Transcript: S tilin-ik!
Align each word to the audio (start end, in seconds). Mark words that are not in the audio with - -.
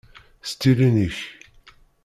S 0.49 0.51
tilin-ik! 0.59 1.17